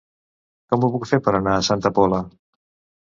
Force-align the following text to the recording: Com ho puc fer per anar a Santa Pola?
Com 0.73 0.87
ho 0.87 0.89
puc 0.95 1.05
fer 1.11 1.19
per 1.27 1.33
anar 1.41 1.53
a 1.59 1.63
Santa 1.69 1.93
Pola? 1.99 2.23